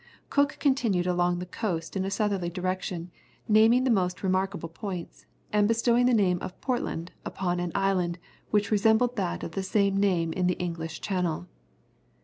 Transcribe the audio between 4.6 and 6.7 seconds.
points, and bestowing the name of